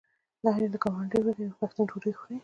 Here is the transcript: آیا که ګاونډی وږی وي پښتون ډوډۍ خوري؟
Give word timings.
آیا 0.49 0.67
که 0.71 0.77
ګاونډی 0.83 1.21
وږی 1.23 1.45
وي 1.47 1.57
پښتون 1.61 1.85
ډوډۍ 1.91 2.13
خوري؟ 2.19 2.35